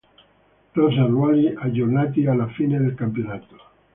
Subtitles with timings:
[0.73, 3.55] Rosa e ruoli, aggiornati alla fine del campionato.